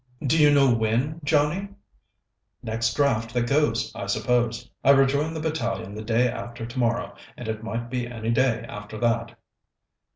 "Do 0.25 0.35
you 0.41 0.49
know 0.51 0.73
when, 0.73 1.21
Johnnie?" 1.23 1.69
"Next 2.63 2.95
draft 2.95 3.35
that 3.35 3.45
goes, 3.47 3.91
I 3.93 4.07
suppose. 4.07 4.67
I 4.83 4.89
rejoin 4.89 5.35
the 5.35 5.39
battalion 5.39 5.93
the 5.93 6.01
day 6.03 6.27
after 6.27 6.65
tomorrow, 6.65 7.15
and 7.37 7.47
it 7.47 7.61
might 7.63 7.87
be 7.91 8.07
any 8.07 8.31
day 8.31 8.65
after 8.67 8.97
that." 8.97 9.37